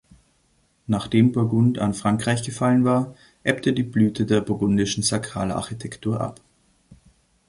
Nachdem 0.87 1.31
Burgund 1.31 1.77
an 1.77 1.93
Frankreich 1.93 2.41
gefallen 2.41 2.85
war, 2.85 3.13
ebbte 3.43 3.71
die 3.71 3.83
Blüte 3.83 4.25
der 4.25 4.41
burgundischen 4.41 5.03
Sakralarchitektur 5.03 6.19
ab. 6.19 6.39